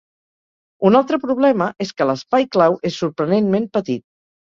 Un 0.89 0.95
altre 0.99 1.19
problema 1.25 1.67
és 1.85 1.91
que 1.99 2.07
l'espai 2.11 2.47
clau 2.57 2.79
és 2.91 2.97
sorprenentment 3.03 3.69
petit. 3.79 4.05